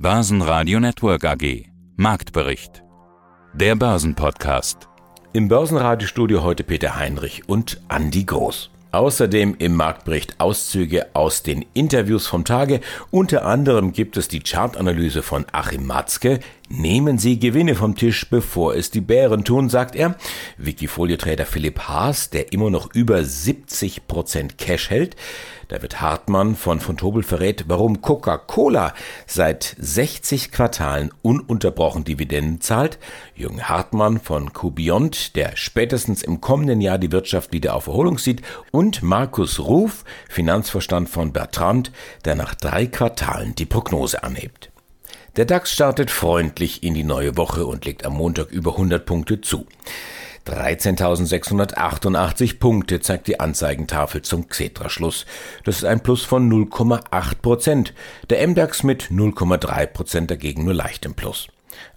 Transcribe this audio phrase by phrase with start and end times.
[0.00, 1.64] Börsenradio Network AG.
[1.96, 2.84] Marktbericht.
[3.52, 4.88] Der Börsenpodcast.
[5.32, 8.70] Im Börsenradiostudio heute Peter Heinrich und Andi Groß.
[8.92, 12.80] Außerdem im Marktbericht Auszüge aus den Interviews vom Tage.
[13.10, 16.38] Unter anderem gibt es die Chartanalyse von Achim Matzke.
[16.70, 20.16] Nehmen Sie Gewinne vom Tisch, bevor es die Bären tun, sagt er.
[20.58, 25.16] Wikifolio-Trader Philipp Haas, der immer noch über 70 Prozent Cash hält.
[25.68, 28.92] David Hartmann von von Tobel verrät, warum Coca-Cola
[29.26, 32.98] seit 60 Quartalen ununterbrochen Dividenden zahlt.
[33.34, 38.42] Jürgen Hartmann von Cubiont, der spätestens im kommenden Jahr die Wirtschaft wieder auf Erholung sieht.
[38.72, 41.92] Und Markus Ruf, Finanzvorstand von Bertrand,
[42.26, 44.70] der nach drei Quartalen die Prognose anhebt.
[45.38, 49.40] Der DAX startet freundlich in die neue Woche und legt am Montag über 100 Punkte
[49.40, 49.66] zu.
[50.48, 55.26] 13.688 Punkte zeigt die Anzeigentafel zum Xetra-Schluss.
[55.62, 57.94] Das ist ein Plus von 0,8 Prozent.
[58.30, 61.46] Der MDAX mit 0,3 Prozent dagegen nur leicht im Plus.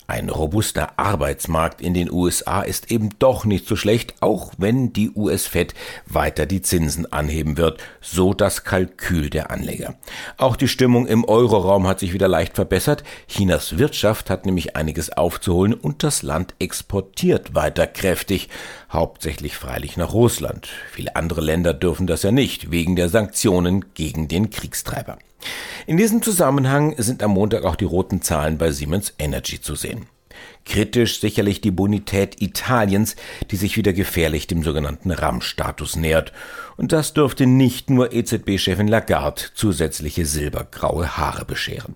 [0.08, 5.10] Ein robuster Arbeitsmarkt in den USA ist eben doch nicht so schlecht, auch wenn die
[5.12, 5.74] US-Fed
[6.06, 9.96] weiter die Zinsen anheben wird, so das Kalkül der Anleger.
[10.38, 13.04] Auch die Stimmung im Euroraum hat sich wieder leicht verbessert.
[13.28, 18.50] Chinas Wirtschaft hat nämlich einiges aufzuholen und das Land exportiert weiter kräftig,
[18.92, 20.68] hauptsächlich freilich nach Russland.
[20.92, 25.18] Viele andere Länder dürfen das ja nicht, wegen der Sanktionen gegen den Kriegstreiber.
[25.88, 30.08] In diesem Zusammenhang sind am Montag auch die roten Zahlen bei Siemens Energy zu sehen.
[30.66, 33.16] Kritisch sicherlich die Bonität Italiens,
[33.50, 36.32] die sich wieder gefährlich dem sogenannten RAM-Status nähert.
[36.78, 41.96] Und das dürfte nicht nur EZB-Chefin Lagarde zusätzliche silbergraue Haare bescheren.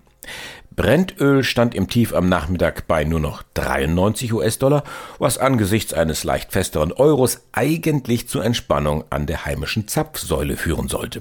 [0.76, 4.84] Brennöl stand im Tief am Nachmittag bei nur noch 93 US-Dollar,
[5.18, 11.20] was angesichts eines leicht festeren Euros eigentlich zur Entspannung an der heimischen Zapfsäule führen sollte.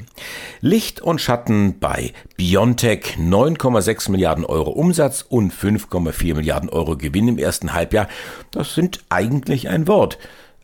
[0.60, 7.38] Licht und Schatten bei Biontech 9,6 Milliarden Euro Umsatz und 5,4 Milliarden Euro Gewinn im
[7.38, 8.10] ersten Halbjahr.
[8.52, 10.18] Das sind eigentlich ein Wort.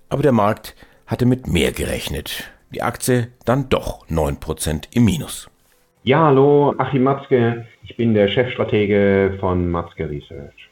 [0.09, 0.75] Aber der Markt
[1.07, 2.51] hatte mit mehr gerechnet.
[2.73, 5.50] Die Aktie dann doch 9% im Minus.
[6.03, 7.67] Ja, hallo, Achim Matzke.
[7.83, 10.69] Ich bin der Chefstratege von Matzke Research.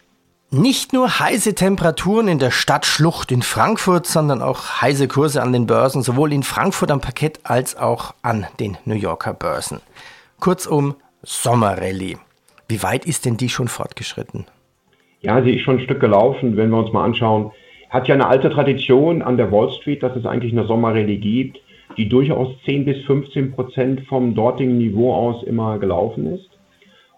[0.50, 5.68] Nicht nur heiße Temperaturen in der Stadtschlucht in Frankfurt, sondern auch heiße Kurse an den
[5.68, 9.82] Börsen, sowohl in Frankfurt am Parkett als auch an den New Yorker Börsen.
[10.40, 12.18] Kurzum, Sommerrallye.
[12.68, 14.48] Wie weit ist denn die schon fortgeschritten?
[15.22, 17.52] Ja, sie ist schon ein Stück gelaufen, wenn wir uns mal anschauen.
[17.92, 21.60] Hat ja eine alte Tradition an der Wall Street, dass es eigentlich eine Sommerrallye gibt,
[21.98, 26.50] die durchaus 10 bis 15 Prozent vom dortigen Niveau aus immer gelaufen ist.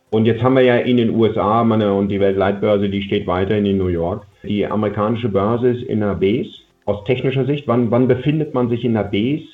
[0.09, 3.65] Und jetzt haben wir ja in den USA, meine, und die Weltleitbörse, die steht weiterhin
[3.65, 4.25] in New York.
[4.43, 6.49] Die amerikanische Börse ist in der Base.
[6.85, 9.45] Aus technischer Sicht, wann, wann befindet man sich in der Base?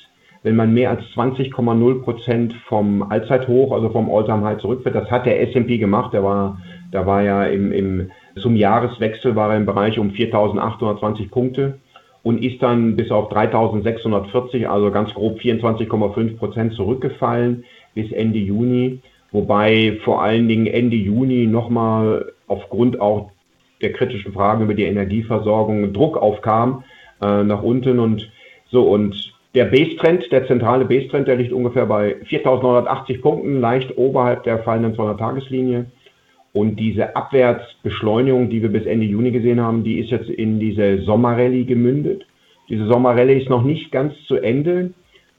[0.42, 5.26] Wenn man mehr als 20,0 Prozent vom Allzeithoch, also vom Alltime High zurückfährt, das hat
[5.26, 6.12] der S&P gemacht.
[6.12, 11.30] Der war, da war ja im, im, zum Jahreswechsel war er im Bereich um 4.820
[11.30, 11.78] Punkte
[12.28, 18.98] und ist dann bis auf 3.640, also ganz grob 24,5 Prozent zurückgefallen bis Ende Juni.
[19.32, 23.30] Wobei vor allen Dingen Ende Juni nochmal aufgrund auch
[23.80, 26.84] der kritischen Fragen über die Energieversorgung Druck aufkam
[27.22, 28.30] äh, nach unten und
[28.70, 34.42] so und der Base-Trend, der zentrale Base-Trend, der liegt ungefähr bei 4.980 Punkten, leicht oberhalb
[34.42, 35.86] der fallenden 200-Tageslinie.
[36.58, 41.02] Und diese Abwärtsbeschleunigung, die wir bis Ende Juni gesehen haben, die ist jetzt in diese
[41.02, 42.26] Sommerrallye gemündet.
[42.68, 44.90] Diese Sommerrallye ist noch nicht ganz zu Ende.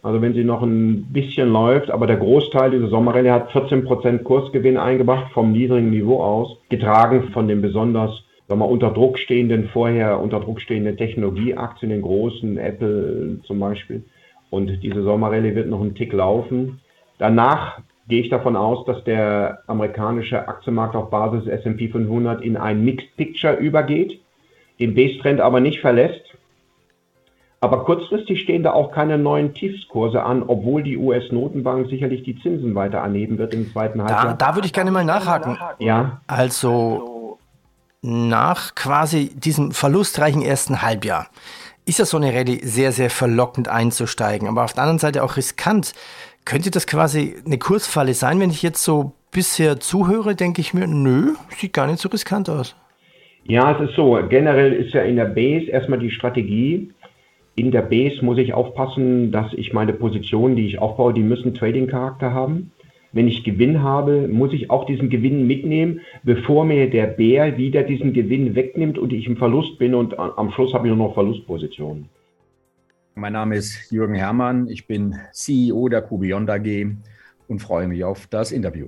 [0.02, 4.78] Also wenn sie noch ein bisschen läuft, aber der Großteil dieser Sommerrallye hat 14% Kursgewinn
[4.78, 10.22] eingebracht vom niedrigen Niveau aus, getragen von den besonders sagen wir, unter Druck stehenden, vorher
[10.22, 14.06] unter Druck stehenden Technologieaktien, den großen Apple zum Beispiel.
[14.52, 16.80] Und diese Sommerrallye wird noch einen Tick laufen.
[17.18, 22.84] Danach gehe ich davon aus, dass der amerikanische Aktienmarkt auf Basis S&P 500 in ein
[22.84, 24.20] Mixed Picture übergeht,
[24.80, 26.30] den Base-Trend aber nicht verlässt
[27.62, 32.74] aber kurzfristig stehen da auch keine neuen Tiefskurse an, obwohl die US-Notenbank sicherlich die Zinsen
[32.74, 34.28] weiter anheben wird im zweiten Halbjahr.
[34.28, 35.58] Da, da würde ich gerne mal nachhaken.
[35.80, 36.22] Ja.
[36.28, 37.38] Also
[38.02, 41.28] nach quasi diesem verlustreichen ersten Halbjahr
[41.86, 45.36] ist ja so eine Rallye sehr, sehr verlockend einzusteigen, aber auf der anderen Seite auch
[45.36, 45.94] riskant.
[46.50, 50.88] Könnte das quasi eine Kursfalle sein, wenn ich jetzt so bisher zuhöre, denke ich mir,
[50.88, 52.76] nö, sieht gar nicht so riskant aus.
[53.44, 54.18] Ja, es ist so.
[54.28, 56.90] Generell ist ja in der Base erstmal die Strategie,
[57.56, 61.54] in der Base muss ich aufpassen, dass ich meine Positionen, die ich aufbaue, die müssen
[61.54, 62.72] Trading-Charakter haben.
[63.12, 67.84] Wenn ich Gewinn habe, muss ich auch diesen Gewinn mitnehmen, bevor mir der Bär wieder
[67.84, 71.14] diesen Gewinn wegnimmt und ich im Verlust bin und am Schluss habe ich nur noch
[71.14, 72.10] Verlustpositionen.
[73.20, 76.88] Mein Name ist Jürgen Herrmann, ich bin CEO der QBeyond AG
[77.50, 78.88] und freue mich auf das Interview.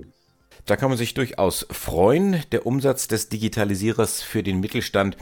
[0.64, 2.40] Da kann man sich durchaus freuen.
[2.52, 5.16] Der Umsatz des Digitalisierers für den Mittelstand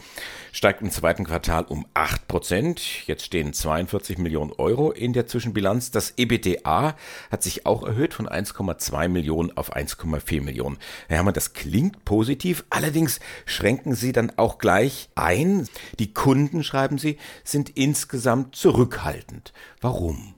[0.53, 3.07] steigt im zweiten Quartal um 8 Prozent.
[3.07, 5.93] Jetzt stehen 42 Millionen Euro in der Zwischenbilanz.
[5.93, 6.95] Das EBTA
[7.31, 10.77] hat sich auch erhöht von 1,2 Millionen auf 1,4 Millionen.
[11.09, 12.65] Herr Herrmann, das klingt positiv.
[12.69, 15.67] Allerdings schränken Sie dann auch gleich ein.
[15.99, 19.55] Die Kunden, schreiben Sie, sind insgesamt zurückhaltend.
[19.81, 20.35] Warum?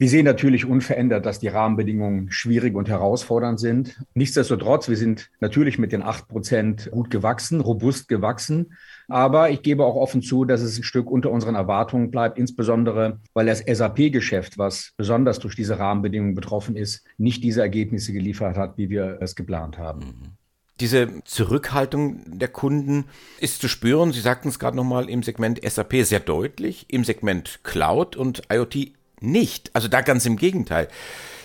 [0.00, 4.02] Wir sehen natürlich unverändert, dass die Rahmenbedingungen schwierig und herausfordernd sind.
[4.14, 8.78] Nichtsdestotrotz, wir sind natürlich mit den acht Prozent gut gewachsen, robust gewachsen.
[9.08, 13.20] Aber ich gebe auch offen zu, dass es ein Stück unter unseren Erwartungen bleibt, insbesondere
[13.34, 18.78] weil das SAP-Geschäft, was besonders durch diese Rahmenbedingungen betroffen ist, nicht diese Ergebnisse geliefert hat,
[18.78, 20.00] wie wir es geplant haben.
[20.00, 20.40] Mhm.
[20.80, 23.04] Diese Zurückhaltung der Kunden
[23.38, 24.12] ist zu spüren.
[24.12, 28.94] Sie sagten es gerade nochmal im Segment SAP sehr deutlich, im Segment Cloud und IoT
[29.20, 29.70] nicht.
[29.74, 30.88] Also da ganz im Gegenteil.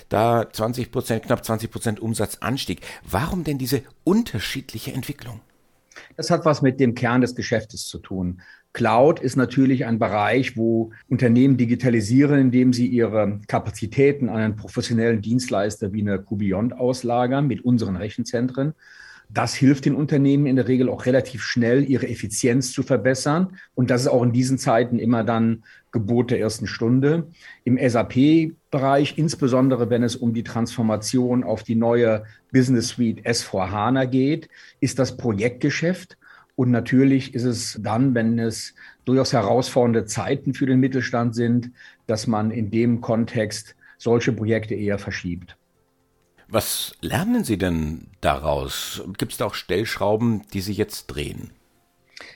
[0.10, 2.82] Da 20 Prozent, knapp 20 Prozent Umsatzanstieg.
[3.10, 5.42] Warum denn diese unterschiedliche Entwicklung?
[6.18, 8.42] Das hat was mit dem Kern des Geschäftes zu tun.
[8.74, 15.22] Cloud ist natürlich ein Bereich, wo Unternehmen digitalisieren, indem sie ihre Kapazitäten an einen professionellen
[15.22, 18.74] Dienstleister wie eine QBeyond auslagern mit unseren Rechenzentren.
[19.30, 23.58] Das hilft den Unternehmen in der Regel auch relativ schnell, ihre Effizienz zu verbessern.
[23.74, 27.28] Und das ist auch in diesen Zeiten immer dann Gebot der ersten Stunde.
[27.64, 34.50] Im SAP-Bereich, insbesondere wenn es um die Transformation auf die neue Business Suite S4HANA geht,
[34.80, 36.18] ist das Projektgeschäft.
[36.56, 38.74] Und natürlich ist es dann, wenn es
[39.04, 41.72] durchaus herausfordernde Zeiten für den Mittelstand sind,
[42.08, 45.58] dass man in dem Kontext solche Projekte eher verschiebt.
[46.48, 49.04] Was lernen Sie denn daraus?
[49.18, 51.52] Gibt es da auch Stellschrauben, die sich jetzt drehen?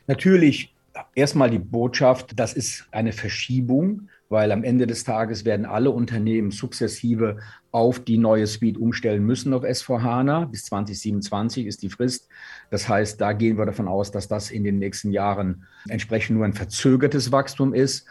[0.08, 0.74] Natürlich
[1.16, 6.52] erstmal die Botschaft, das ist eine Verschiebung, weil am Ende des Tages werden alle Unternehmen
[6.52, 7.40] sukzessive
[7.72, 10.46] auf die neue Suite umstellen müssen auf S4HANA.
[10.48, 12.28] Bis 2027 ist die Frist.
[12.70, 16.46] Das heißt, da gehen wir davon aus, dass das in den nächsten Jahren entsprechend nur
[16.46, 18.08] ein verzögertes Wachstum ist.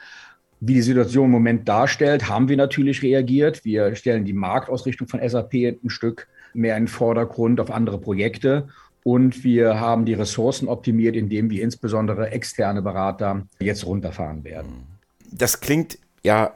[0.61, 3.65] Wie die Situation im Moment darstellt, haben wir natürlich reagiert.
[3.65, 8.69] Wir stellen die Marktausrichtung von SAP ein Stück mehr in den Vordergrund auf andere Projekte.
[9.05, 14.87] Und wir haben die Ressourcen optimiert, indem wir insbesondere externe Berater jetzt runterfahren werden.
[15.31, 16.53] Das klingt ja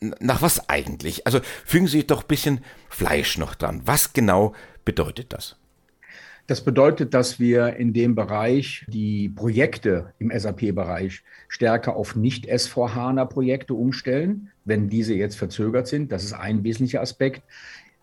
[0.00, 1.26] nach was eigentlich?
[1.26, 3.82] Also fügen Sie doch ein bisschen Fleisch noch dran.
[3.84, 4.54] Was genau
[4.84, 5.56] bedeutet das?
[6.46, 14.50] Das bedeutet, dass wir in dem Bereich die Projekte im SAP-Bereich stärker auf Nicht-S4HANA-Projekte umstellen,
[14.66, 16.12] wenn diese jetzt verzögert sind.
[16.12, 17.42] Das ist ein wesentlicher Aspekt.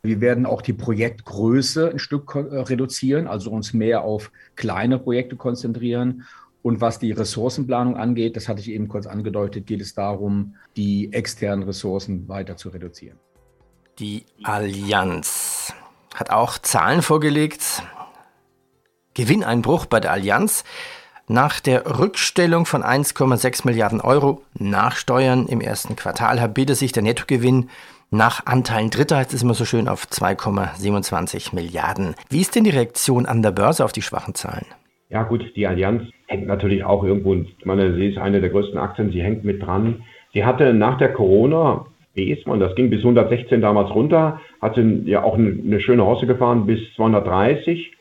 [0.01, 5.35] Wir werden auch die Projektgröße ein Stück äh, reduzieren, also uns mehr auf kleine Projekte
[5.35, 6.23] konzentrieren.
[6.63, 11.13] Und was die Ressourcenplanung angeht, das hatte ich eben kurz angedeutet, geht es darum, die
[11.13, 13.19] externen Ressourcen weiter zu reduzieren.
[13.99, 15.73] Die Allianz
[16.15, 17.83] hat auch Zahlen vorgelegt.
[19.13, 20.63] Gewinneinbruch bei der Allianz.
[21.27, 27.03] Nach der Rückstellung von 1,6 Milliarden Euro nach Steuern im ersten Quartal halbierte sich der
[27.03, 27.69] Nettogewinn
[28.09, 32.15] nach Anteilen Dritter, heißt es immer so schön, auf 2,27 Milliarden.
[32.29, 34.65] Wie ist denn die Reaktion an der Börse auf die schwachen Zahlen?
[35.09, 38.77] Ja gut, die Allianz hängt natürlich auch irgendwo, ich meine, sie ist eine der größten
[38.77, 40.03] Aktien, sie hängt mit dran.
[40.33, 44.81] Sie hatte nach der Corona, wie ist man, das ging bis 116 damals runter, hatte
[45.05, 47.91] ja auch eine, schöne Hosse gefahren bis 230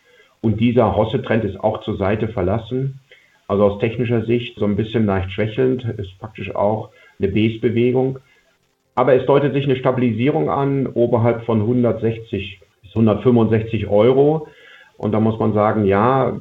[0.40, 3.00] und dieser Hosse-Trend ist auch zur Seite verlassen.
[3.46, 8.18] Also aus technischer Sicht so ein bisschen leicht schwächelnd, ist praktisch auch eine Base-Bewegung.
[8.94, 14.48] Aber es deutet sich eine Stabilisierung an, oberhalb von 160 bis 165 Euro.
[14.96, 16.38] Und da muss man sagen, ja,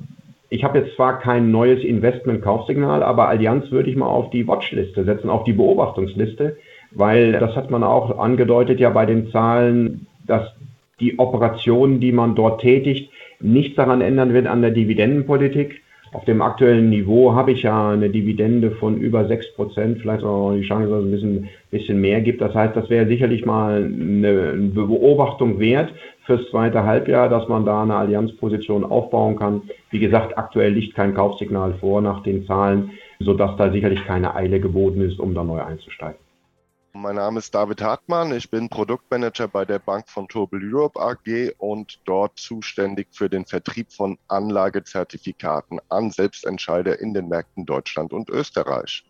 [0.50, 5.04] ich habe jetzt zwar kein neues Investment-Kaufsignal, aber Allianz würde ich mal auf die Watchliste
[5.04, 6.58] setzen, auf die Beobachtungsliste,
[6.92, 10.52] weil das hat man auch angedeutet ja bei den Zahlen, dass
[11.00, 15.82] die Operationen, die man dort tätigt, nichts daran ändern wird an der Dividendenpolitik.
[16.12, 20.54] Auf dem aktuellen Niveau habe ich ja eine Dividende von über 6 Prozent, vielleicht auch
[20.54, 22.42] die Chance, dass es ein bisschen, bisschen mehr gibt.
[22.42, 25.94] Das heißt, das wäre sicherlich mal eine Beobachtung wert
[26.26, 29.62] fürs zweite Halbjahr, dass man da eine Allianzposition aufbauen kann.
[29.92, 34.60] Wie gesagt, aktuell liegt kein Kaufsignal vor nach den Zahlen, sodass da sicherlich keine Eile
[34.60, 36.18] geboten ist, um da neu einzusteigen.
[36.94, 38.36] Mein Name ist David Hartmann.
[38.36, 43.46] Ich bin Produktmanager bei der Bank von Turbel Europe AG und dort zuständig für den
[43.46, 49.06] Vertrieb von Anlagezertifikaten an Selbstentscheider in den Märkten Deutschland und Österreich.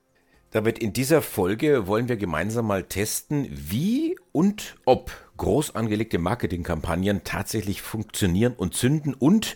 [0.51, 7.24] David, in dieser Folge wollen wir gemeinsam mal testen, wie und ob groß angelegte Marketingkampagnen
[7.24, 9.55] tatsächlich funktionieren und zünden und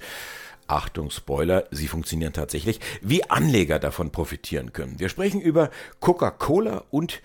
[0.65, 4.97] Achtung, Spoiler, sie funktionieren tatsächlich, wie Anleger davon profitieren können.
[4.97, 7.21] Wir sprechen über Coca-Cola und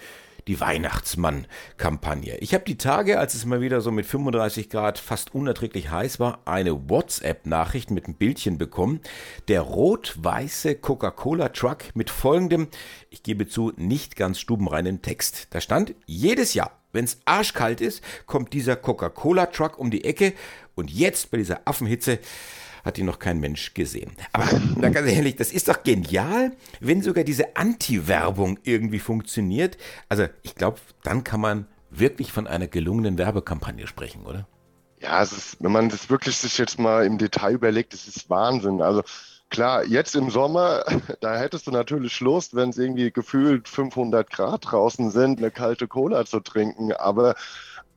[0.48, 2.38] die Weihnachtsmann-Kampagne.
[2.38, 6.18] Ich habe die Tage, als es mal wieder so mit 35 Grad fast unerträglich heiß
[6.18, 9.00] war, eine WhatsApp-Nachricht mit einem Bildchen bekommen.
[9.46, 12.68] Der rot-weiße Coca-Cola-Truck mit folgendem,
[13.10, 15.48] ich gebe zu, nicht ganz stubenreinen Text.
[15.50, 20.32] Da stand, jedes Jahr, wenn es arschkalt ist, kommt dieser Coca-Cola-Truck um die Ecke
[20.74, 22.18] und jetzt bei dieser Affenhitze
[22.88, 24.12] hat ihn noch kein Mensch gesehen.
[24.32, 29.78] Aber na, ganz ehrlich, das ist doch genial, wenn sogar diese Anti-Werbung irgendwie funktioniert.
[30.08, 34.48] Also ich glaube, dann kann man wirklich von einer gelungenen Werbekampagne sprechen, oder?
[35.00, 38.28] Ja, es ist, wenn man das wirklich sich jetzt mal im Detail überlegt, es ist
[38.28, 38.82] Wahnsinn.
[38.82, 39.02] Also
[39.50, 40.84] klar, jetzt im Sommer,
[41.20, 45.86] da hättest du natürlich Lust, wenn es irgendwie gefühlt 500 Grad draußen sind, eine kalte
[45.86, 46.92] Cola zu trinken.
[46.92, 47.36] Aber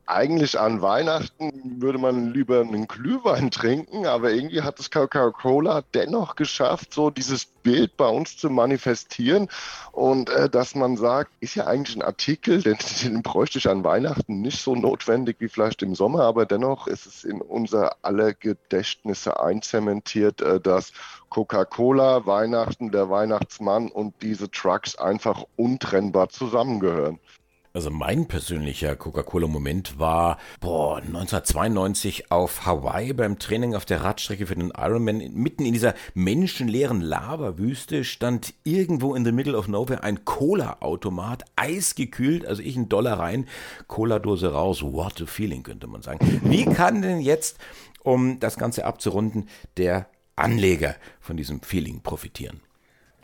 [0.06, 6.36] eigentlich an Weihnachten würde man lieber einen Glühwein trinken, aber irgendwie hat es Coca-Cola dennoch
[6.36, 9.48] geschafft, so dieses Bild bei uns zu manifestieren
[9.92, 13.84] und äh, dass man sagt, ist ja eigentlich ein Artikel, den, den bräuchte ich an
[13.84, 18.34] Weihnachten nicht so notwendig wie vielleicht im Sommer, aber dennoch ist es in unser aller
[18.34, 20.92] Gedächtnisse einzementiert, äh, dass
[21.30, 27.20] Coca-Cola, Weihnachten, der Weihnachtsmann und diese Trucks einfach untrennbar zusammengehören.
[27.74, 34.56] Also mein persönlicher Coca-Cola-Moment war, boah, 1992 auf Hawaii beim Training auf der Radstrecke für
[34.56, 35.20] den Ironman.
[35.34, 42.46] Mitten in dieser menschenleeren Lava-Wüste stand irgendwo in the middle of nowhere ein Cola-Automat, eisgekühlt,
[42.46, 43.48] also ich einen Dollar rein,
[43.88, 44.84] Cola-Dose raus.
[44.84, 46.42] What a feeling, könnte man sagen.
[46.44, 47.58] Wie kann denn jetzt,
[48.04, 49.48] um das Ganze abzurunden,
[49.78, 52.60] der Anleger von diesem Feeling profitieren?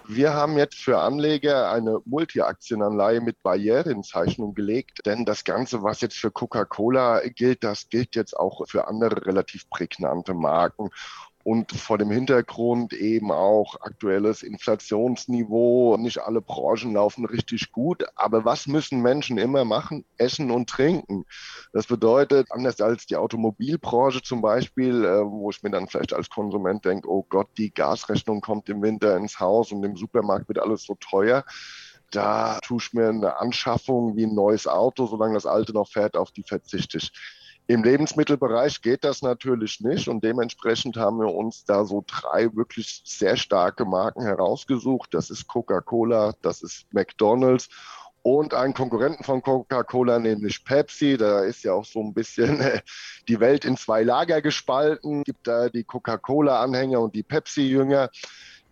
[0.09, 6.17] Wir haben jetzt für Anleger eine Multi-Aktienanleihe mit Barrierenzeichnung gelegt, denn das Ganze, was jetzt
[6.17, 10.89] für Coca-Cola gilt, das gilt jetzt auch für andere relativ prägnante Marken
[11.47, 15.95] und vor dem Hintergrund eben auch aktuelles Inflationsniveau.
[15.95, 20.03] Nicht alle Branchen laufen richtig gut, aber was müssen Menschen immer machen?
[20.17, 21.23] Essen und trinken.
[21.71, 26.29] Das bedeutet, anders als die Automobilbranche zum Beispiel, äh, wo ich mir dann vielleicht als
[26.29, 30.59] Konsument denke, oh Gott, die Gasrechnung kommt im Winter ins Haus und im Supermarkt wird
[30.59, 31.45] alles so teuer
[32.11, 36.15] da tue ich mir eine Anschaffung wie ein neues Auto, solange das alte noch fährt,
[36.15, 37.11] auf die verzichte ich.
[37.69, 43.01] Im Lebensmittelbereich geht das natürlich nicht und dementsprechend haben wir uns da so drei wirklich
[43.03, 45.13] sehr starke Marken herausgesucht.
[45.13, 47.67] Das ist Coca-Cola, das ist McDonald's
[48.24, 51.17] und einen Konkurrenten von Coca-Cola, nämlich Pepsi.
[51.17, 52.62] Da ist ja auch so ein bisschen
[53.27, 55.19] die Welt in zwei Lager gespalten.
[55.19, 58.09] Es gibt da die Coca-Cola-Anhänger und die Pepsi-Jünger.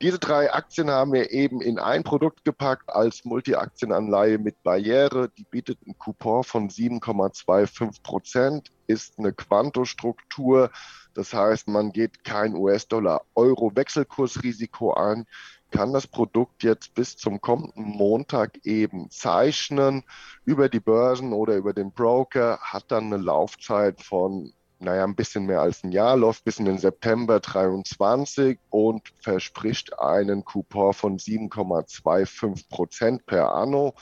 [0.02, 5.30] Diese drei Aktien haben wir eben in ein Produkt gepackt als Multi-Aktienanleihe mit Barriere.
[5.38, 10.70] Die bietet einen Coupon von 7,25 Prozent, ist eine Quantostruktur.
[11.14, 15.26] Das heißt, man geht kein US-Dollar-Euro-Wechselkursrisiko ein,
[15.72, 20.04] kann das Produkt jetzt bis zum kommenden Montag eben zeichnen
[20.44, 25.46] über die Börsen oder über den Broker, hat dann eine Laufzeit von naja, ein bisschen
[25.46, 31.18] mehr als ein Jahr, läuft bis in den September 23 und verspricht einen Coupon von
[31.18, 33.94] 7,25 Prozent per anno.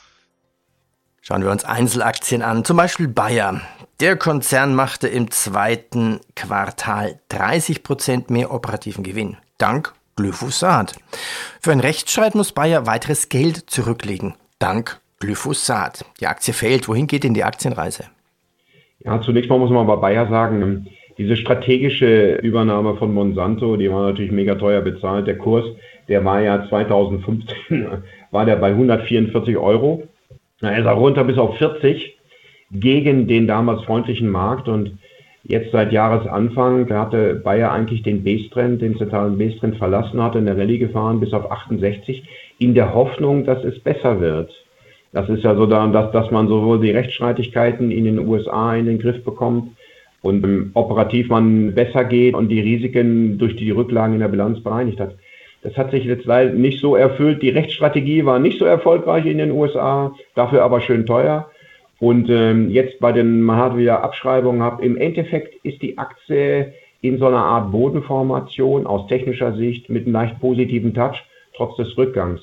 [1.20, 3.62] Schauen wir uns Einzelaktien an, zum Beispiel Bayer.
[4.00, 10.96] Der Konzern machte im zweiten Quartal 30 Prozent mehr operativen Gewinn, dank Glyphosat.
[11.60, 16.04] Für einen Rechtsstreit muss Bayer weiteres Geld zurücklegen, dank Glyphosat.
[16.20, 16.88] Die Aktie fällt.
[16.88, 18.04] Wohin geht denn die Aktienreise?
[19.04, 20.86] Ja, zunächst mal muss man bei Bayer sagen,
[21.18, 25.26] diese strategische Übernahme von Monsanto, die war natürlich mega teuer bezahlt.
[25.26, 25.64] Der Kurs,
[26.08, 27.86] der war ja 2015,
[28.30, 30.04] war der bei 144 Euro.
[30.60, 32.16] Na, ist auch runter bis auf 40
[32.72, 34.98] gegen den damals freundlichen Markt und
[35.44, 40.56] jetzt seit Jahresanfang, hatte Bayer eigentlich den Base-Trend, den zentralen Base-Trend verlassen, hatte in der
[40.56, 42.24] Rallye gefahren bis auf 68,
[42.58, 44.50] in der Hoffnung, dass es besser wird.
[45.14, 48.86] Das ist ja so, da, dass, dass man sowohl die Rechtsstreitigkeiten in den USA in
[48.86, 49.70] den Griff bekommt
[50.22, 54.60] und ähm, operativ man besser geht und die Risiken durch die Rücklagen in der Bilanz
[54.60, 55.14] bereinigt hat.
[55.62, 57.42] Das hat sich jetzt leider nicht so erfüllt.
[57.42, 61.48] Die Rechtsstrategie war nicht so erfolgreich in den USA, dafür aber schön teuer.
[62.00, 64.82] Und ähm, jetzt bei den, man hat wieder Abschreibungen gehabt.
[64.82, 70.12] Im Endeffekt ist die Aktie in so einer Art Bodenformation aus technischer Sicht mit einem
[70.12, 71.22] leicht positiven Touch,
[71.54, 72.40] trotz des Rückgangs.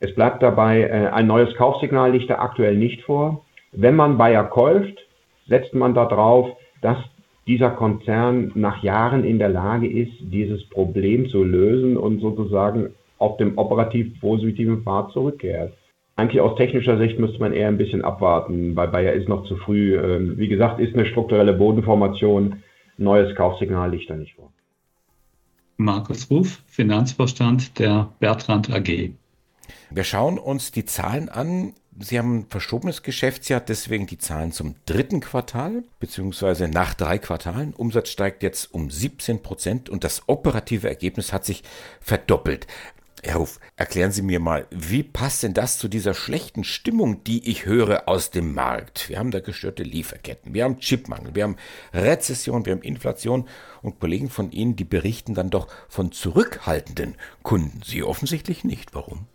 [0.00, 3.44] Es bleibt dabei, äh, ein neues Kaufsignal liegt da aktuell nicht vor.
[3.72, 4.98] Wenn man Bayer kauft,
[5.48, 6.98] setzt man darauf, dass
[7.46, 13.36] dieser Konzern nach Jahren in der Lage ist, dieses Problem zu lösen und sozusagen auf
[13.36, 15.72] dem operativ positiven Pfad zurückkehrt.
[16.16, 18.74] Eigentlich aus technischer Sicht müsste man eher ein bisschen abwarten.
[18.74, 19.96] Bei Bayer ist noch zu früh.
[19.96, 22.62] Ähm, wie gesagt, ist eine strukturelle Bodenformation.
[22.96, 24.52] Neues Kaufsignal liegt da nicht vor.
[25.76, 29.10] Markus Ruf, Finanzvorstand der Bertrand AG.
[29.90, 34.74] Wir schauen uns die Zahlen an, Sie haben ein verschobenes Geschäftsjahr, deswegen die Zahlen zum
[34.84, 37.72] dritten Quartal, beziehungsweise nach drei Quartalen.
[37.72, 41.62] Umsatz steigt jetzt um 17 Prozent und das operative Ergebnis hat sich
[42.00, 42.66] verdoppelt.
[43.22, 47.48] Herr Ruf, erklären Sie mir mal, wie passt denn das zu dieser schlechten Stimmung, die
[47.48, 49.08] ich höre aus dem Markt?
[49.08, 51.56] Wir haben da gestörte Lieferketten, wir haben Chipmangel, wir haben
[51.94, 53.48] Rezession, wir haben Inflation
[53.82, 57.80] und Kollegen von Ihnen, die berichten dann doch von zurückhaltenden Kunden.
[57.82, 58.94] Sie offensichtlich nicht.
[58.94, 59.26] Warum?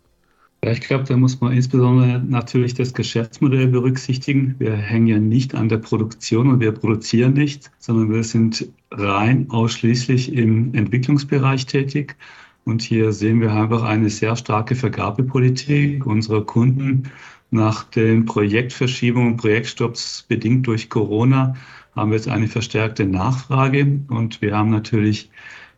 [0.63, 4.56] Ja, ich glaube, da muss man insbesondere natürlich das Geschäftsmodell berücksichtigen.
[4.60, 9.50] Wir hängen ja nicht an der Produktion und wir produzieren nicht, sondern wir sind rein
[9.50, 12.18] ausschließlich im Entwicklungsbereich tätig.
[12.66, 17.04] Und hier sehen wir einfach eine sehr starke Vergabepolitik unserer Kunden.
[17.51, 21.56] Nach den Projektverschiebungen, Projektstopps bedingt durch Corona
[21.96, 25.30] haben wir jetzt eine verstärkte Nachfrage und wir haben natürlich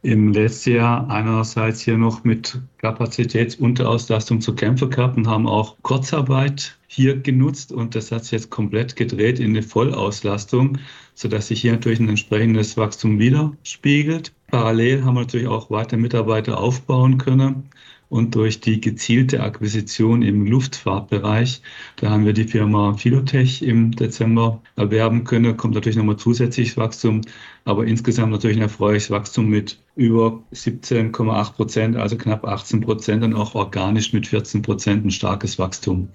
[0.03, 6.77] im letzten Jahr einerseits hier noch mit Kapazitätsunterauslastung zu kämpfen gehabt und haben auch Kurzarbeit
[6.87, 10.79] hier genutzt und das hat sich jetzt komplett gedreht in eine Vollauslastung,
[11.13, 14.33] sodass sich hier natürlich ein entsprechendes Wachstum widerspiegelt.
[14.47, 17.69] Parallel haben wir natürlich auch weiter Mitarbeiter aufbauen können
[18.11, 21.61] und durch die gezielte Akquisition im Luftfahrtbereich,
[21.95, 27.21] da haben wir die Firma Philotech im Dezember erwerben können, kommt natürlich nochmal zusätzliches Wachstum,
[27.63, 33.33] aber insgesamt natürlich ein erfreuliches Wachstum mit über 17,8 Prozent, also knapp 18 Prozent und
[33.33, 36.09] auch organisch mit 14 Prozent ein starkes Wachstum.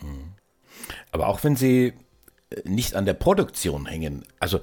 [1.12, 1.94] Aber auch wenn Sie
[2.64, 4.60] nicht an der Produktion hängen, also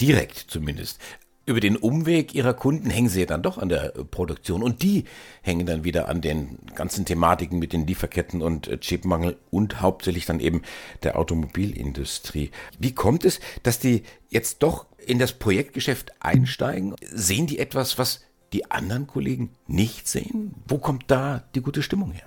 [0.00, 0.98] direkt zumindest,
[1.46, 4.82] über den Umweg ihrer Kunden hängen sie ja dann doch an der äh, Produktion und
[4.82, 5.04] die
[5.42, 10.26] hängen dann wieder an den ganzen Thematiken mit den Lieferketten und äh, Chipmangel und hauptsächlich
[10.26, 10.62] dann eben
[11.02, 12.50] der Automobilindustrie.
[12.78, 16.94] Wie kommt es, dass die jetzt doch in das Projektgeschäft einsteigen?
[17.12, 18.22] Sehen die etwas, was
[18.52, 20.54] die anderen Kollegen nicht sehen?
[20.66, 22.24] Wo kommt da die gute Stimmung her?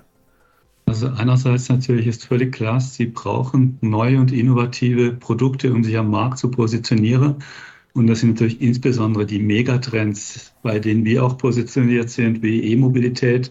[0.86, 6.10] Also einerseits natürlich ist völlig klar, sie brauchen neue und innovative Produkte, um sich am
[6.10, 7.42] Markt zu positionieren.
[7.98, 13.50] Und das sind natürlich insbesondere die Megatrends, bei denen wir auch positioniert sind, wie E-Mobilität,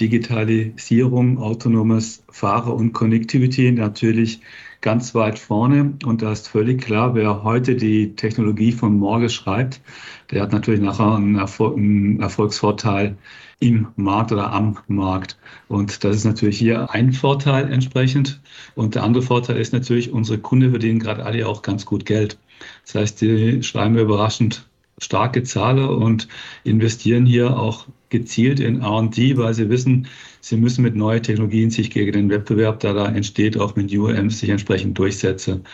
[0.00, 4.40] Digitalisierung, autonomes Fahrer und Connectivity natürlich
[4.80, 5.92] ganz weit vorne.
[6.06, 9.82] Und da ist völlig klar, wer heute die Technologie von morgen schreibt,
[10.30, 13.18] der hat natürlich nachher einen, Erfolg, einen Erfolgsvorteil
[13.60, 15.38] im Markt oder am Markt.
[15.68, 18.40] Und das ist natürlich hier ein Vorteil entsprechend.
[18.74, 22.38] Und der andere Vorteil ist natürlich, unsere Kunden verdienen gerade alle auch ganz gut Geld.
[22.84, 24.66] Das heißt, die schreiben überraschend
[24.98, 26.28] starke Zahlen und
[26.64, 30.06] investieren hier auch gezielt in R&D, weil sie wissen,
[30.40, 34.40] sie müssen mit neuen Technologien sich gegen den Wettbewerb, der da entsteht, auch mit UMs
[34.40, 35.64] sich entsprechend durchsetzen.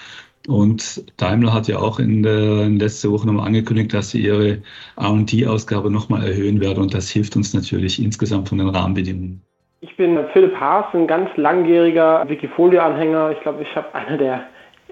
[0.46, 4.62] Und Daimler hat ja auch in der in letzter Woche nochmal angekündigt, dass sie ihre
[4.96, 6.82] R&D-Ausgabe nochmal erhöhen werden.
[6.82, 9.42] Und das hilft uns natürlich insgesamt von den Rahmenbedingungen.
[9.80, 13.32] Ich bin Philipp Haas, ein ganz langjähriger Wikifolio-Anhänger.
[13.32, 14.44] Ich glaube, ich habe einer der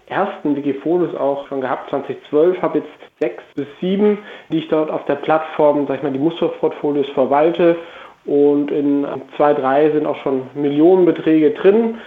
[0.06, 4.18] ersten Wikifolios auch schon gehabt, 2012, habe jetzt sechs bis sieben,
[4.50, 7.76] die ich dort auf der Plattform, sag ich mal, die Musterportfolios verwalte
[8.24, 11.98] und in zwei, drei sind auch schon Millionenbeträge drin.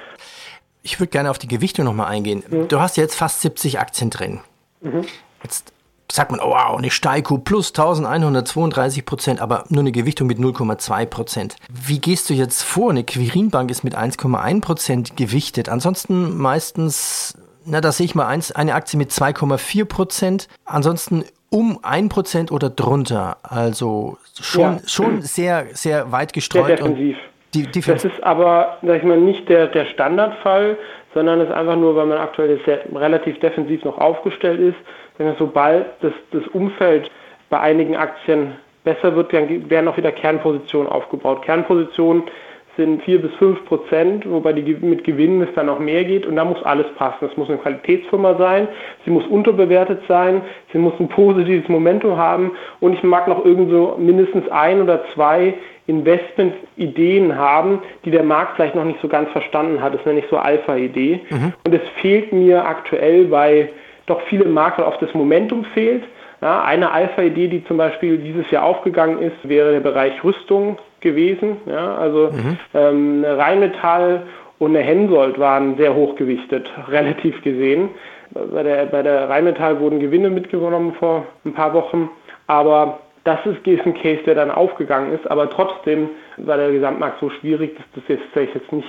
[0.81, 2.43] Ich würde gerne auf die Gewichtung nochmal eingehen.
[2.49, 2.67] Mhm.
[2.67, 4.39] Du hast jetzt fast 70 Aktien drin.
[4.81, 5.05] Mhm.
[5.43, 5.73] Jetzt
[6.11, 11.05] sagt man, oh wow, eine Steiko plus 1132 Prozent, aber nur eine Gewichtung mit 0,2
[11.05, 11.55] Prozent.
[11.71, 12.89] Wie gehst du jetzt vor?
[12.89, 15.69] Eine Quirinbank ist mit 1,1 Prozent gewichtet.
[15.69, 20.47] Ansonsten meistens na, da sehe ich mal eins, eine Aktie mit 2,4 Prozent.
[20.65, 23.37] Ansonsten um 1 Prozent oder drunter.
[23.43, 24.79] Also schon, ja.
[24.85, 26.67] schon sehr, sehr weit gestreut.
[26.67, 27.17] Sehr defensiv.
[27.53, 30.77] Die, die das ist aber, sag ich mal, nicht der, der Standardfall,
[31.15, 35.37] sondern es ist einfach nur, weil man aktuell sehr, relativ defensiv noch aufgestellt ist.
[35.37, 37.09] Sobald das, das Umfeld
[37.49, 41.41] bei einigen Aktien besser wird, dann werden auch wieder Kernpositionen aufgebaut.
[41.41, 42.23] Kernpositionen
[42.79, 46.37] sind 4 bis 5 Prozent, wobei die mit Gewinnen es dann noch mehr geht und
[46.37, 47.27] da muss alles passen.
[47.29, 48.69] Es muss eine Qualitätsfirma sein,
[49.03, 53.97] sie muss unterbewertet sein, sie muss ein positives Momentum haben und ich mag noch irgendwo
[53.97, 55.55] mindestens ein oder zwei
[55.87, 59.93] Investmentideen haben, die der Markt vielleicht noch nicht so ganz verstanden hat.
[59.93, 61.19] Das nenne ich so Alpha-Idee.
[61.29, 61.53] Mhm.
[61.65, 63.69] Und es fehlt mir aktuell, weil
[64.05, 66.03] doch viele Markt auf das Momentum fehlt.
[66.41, 71.57] Ja, eine Alpha-Idee, die zum Beispiel dieses Jahr aufgegangen ist, wäre der Bereich Rüstung gewesen.
[71.65, 72.57] Ja, also mhm.
[72.73, 74.23] ähm, Rheinmetall
[74.59, 77.89] und eine Hensoldt waren sehr hochgewichtet, relativ gesehen.
[78.31, 82.09] Bei der, bei der Rheinmetall wurden Gewinne mitgenommen vor ein paar Wochen,
[82.45, 87.19] aber das ist, ist ein Case, der dann aufgegangen ist, aber trotzdem war der Gesamtmarkt
[87.19, 88.87] so schwierig, dass das jetzt, jetzt nicht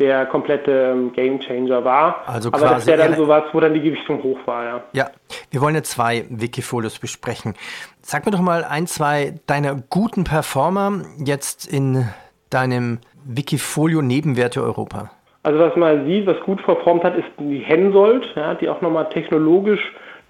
[0.00, 2.24] der komplette ähm, Gamechanger war.
[2.26, 4.82] Also Aber das wäre dann sowas, wo dann die Gewichtung hoch war, ja.
[4.92, 5.10] Ja,
[5.50, 7.54] wir wollen ja zwei Wikifolios besprechen.
[8.00, 12.08] Sag mir doch mal ein, zwei deiner guten Performer jetzt in
[12.48, 15.10] deinem Wikifolio Nebenwerte Europa.
[15.42, 19.08] Also was man sieht, was gut performt hat, ist die Hensoldt, ja, die auch nochmal
[19.10, 19.80] technologisch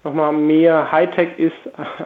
[0.03, 1.53] nochmal mehr Hightech ist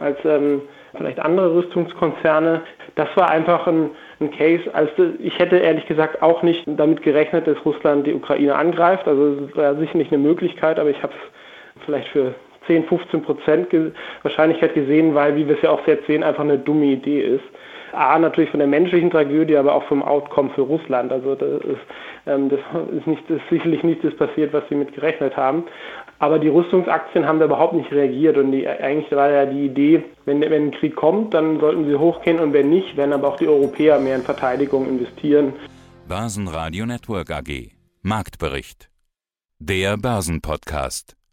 [0.00, 0.62] als ähm,
[0.96, 2.62] vielleicht andere Rüstungskonzerne.
[2.94, 7.46] Das war einfach ein, ein Case, als ich hätte ehrlich gesagt auch nicht damit gerechnet,
[7.46, 9.06] dass Russland die Ukraine angreift.
[9.06, 12.34] Also es war sicherlich eine Möglichkeit, aber ich habe es vielleicht für
[12.66, 13.68] 10, 15 Prozent
[14.22, 17.44] Wahrscheinlichkeit gesehen, weil, wie wir es ja auch jetzt sehen, einfach eine dumme Idee ist.
[17.92, 21.12] A, natürlich von der menschlichen Tragödie, aber auch vom Outcome für Russland.
[21.12, 21.80] Also das ist,
[22.26, 22.60] ähm, das
[22.92, 25.64] ist, nicht, das ist sicherlich nicht das passiert, was sie mit gerechnet haben.
[26.18, 30.04] Aber die Rüstungsaktien haben da überhaupt nicht reagiert und die, eigentlich war ja die Idee,
[30.24, 33.36] wenn, wenn ein Krieg kommt, dann sollten sie hochgehen und wenn nicht, werden aber auch
[33.36, 35.52] die Europäer mehr in Verteidigung investieren.
[36.08, 38.88] Börsenradio Network AG Marktbericht.
[39.58, 41.15] Der Börsenpodcast.